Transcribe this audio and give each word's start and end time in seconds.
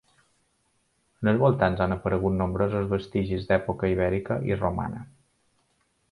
En 1.25 1.29
els 1.31 1.41
voltants 1.43 1.83
han 1.85 1.93
aparegut 1.95 2.35
nombrosos 2.39 2.89
vestigis 2.93 3.45
d'època 3.51 3.91
ibèrica 3.97 4.39
i 4.53 4.57
romana. 4.63 5.03